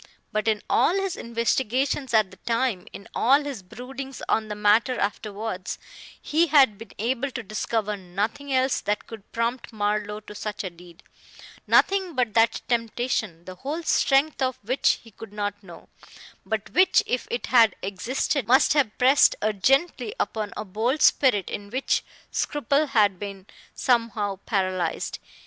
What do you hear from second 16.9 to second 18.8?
if it had existed must